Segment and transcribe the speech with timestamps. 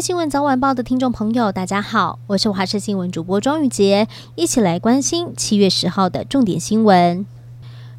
[0.00, 7.26] 新闻早晚报的听众朋友，大家好，我是华视新闻主播庄宇杰，一起来关心七月十号的重点新闻。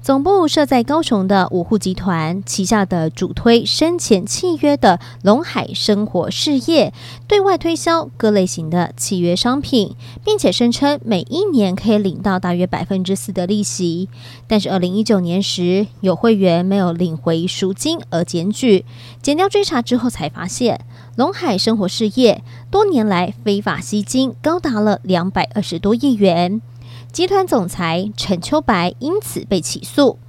[0.00, 6.94] 总部设在高雄的五户集团旗下的主推生前契约的龙海生活事业，
[7.26, 14.08] 对外推销各类型的契约商品，并且声称每一年可以领到大约百分之四的利息。
[14.46, 18.84] 但是二零一九年时，有会员没有领回赎金而检举，
[19.20, 20.80] 减掉追查之后才发现，
[21.18, 26.62] 龙海生活事业多年来非法吸金高达了两百二十多亿元。
[27.10, 30.20] 集团总裁陈秋白因此被起诉，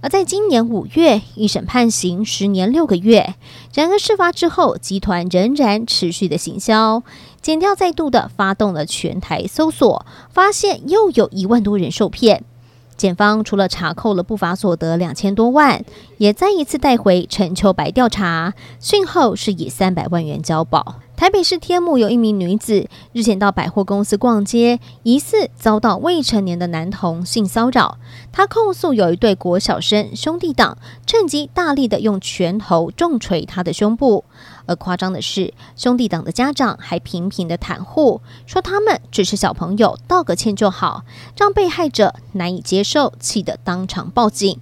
[0.00, 3.34] 而在今年五月一审判刑十年六个月。
[3.74, 7.02] 然而事发之后，集团仍然持续的行销，
[7.42, 12.44] 检调再度的发动了全台搜索，发现又有一万多人受骗。
[13.00, 15.82] 检方除了查扣了不法所得两千多万，
[16.18, 20.96] 也再一次带回陈秋白调查，讯后是以三百万元交保。
[21.16, 27.96] 台北市天母有一名女子日前到百货公司逛街，疑似遭到未成年的男童性骚扰。
[28.32, 30.76] 她控诉有一对国小生兄弟党
[31.06, 34.24] 趁机大力的用拳头重锤她的胸部。
[34.70, 41.02] 而夸张的是，兄弟党的家长还频频的袒护，说他们只是小朋友，道个歉就好，
[41.36, 44.60] 让被害者难以接受，气得当场报警。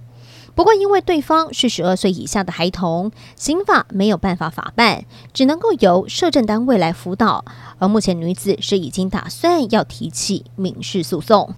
[0.55, 7.45] 不过，因为对方是十二岁以下的孩童，刑法没有办法法办，只能够由社政单位来辅导。
[7.77, 11.53] 而目前女子是已经打算要提起民事诉讼。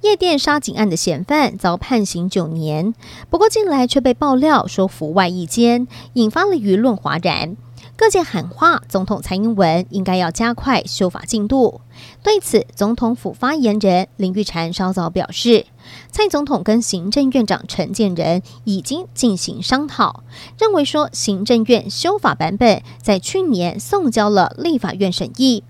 [0.00, 2.92] 夜店杀警案的嫌犯遭判刑九年，
[3.30, 7.56] 不过近来却被爆料说服外役监，引发了舆论哗然。
[8.02, 11.82] 各界喊话，总统蔡英文应该要加快修法进度。
[12.20, 15.66] 对此，总统府发言人林玉婵稍早表示，
[16.10, 20.24] 蔡总统跟行政院长陈建仁已经进行商讨，
[20.58, 25.62] 认为说行政院修法版本在去年送交了立法院审议。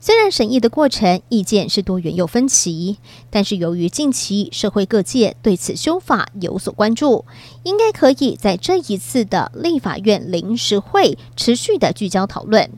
[0.00, 2.98] 虽然审议的过程意见是多元又分歧，
[3.30, 7.24] 但是由于近期社会各界对此修法有所关注，
[7.62, 12.70] 应该可以在这一次的立法院临时会持续的聚焦讨论。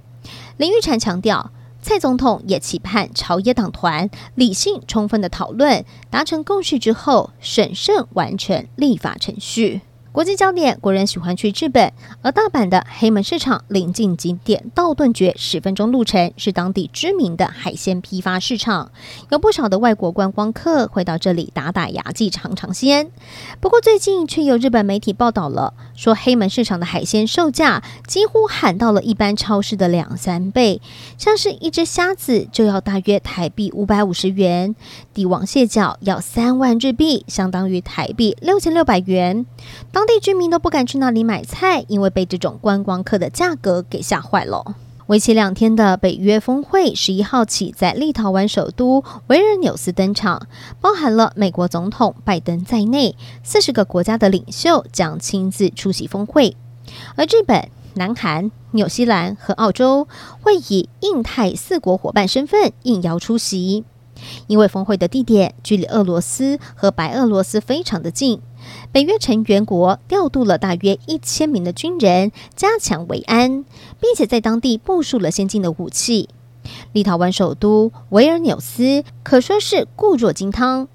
[0.56, 1.52] 林玉婵强调，
[1.82, 9.80] 蔡总统也期盼朝野党团理性充分的讨论，达成共识之后，审慎完成立法程序。
[10.12, 18.90] 国际焦点，国人喜欢去日本，而大阪的黑门市场临近景点道顿堀，十分钟路程，是当地知名的海鲜批发市场，
[19.30, 23.12] 有不少的外国观光客会到这里打打牙祭、尝尝鲜。
[23.60, 30.82] 不过最近却有日本媒体报道了，说黑门市场的海鲜售价几乎喊到了一般超市的两三倍，
[31.18, 34.74] 像是一只虾子就要大约台币五百五十元，
[35.14, 39.46] 帝王蟹脚要三万日币，相当于台币六千六百元。
[40.00, 44.64] 当地居民都不敢去那里买菜，因为被这种观光客的价格给吓坏了。
[45.08, 50.46] 为期两天的北约峰会，十一号起在立陶宛首都维尔纽斯登场，
[50.80, 56.56] 包含了美国总统拜登在内，四十个国家的领袖将亲自出席峰会。
[57.16, 60.08] 而日本、南韩、纽西兰和澳洲
[60.40, 63.84] 会以印太四国伙伴身份应邀出席，
[64.46, 68.40] 因为峰会的地点距离俄罗斯和白俄罗斯非常的近。
[68.92, 73.64] 北约成员国调度了大约一千名的军人，加强维安，
[74.00, 76.28] 并且在当地部署了先进的武器。
[76.92, 80.88] 立陶宛首都维尔纽斯可说是固若金汤，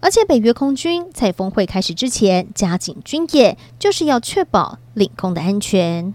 [0.00, 6.14] 而且北约空军在峰会开始之前加紧军演，就是要确保领空的安全。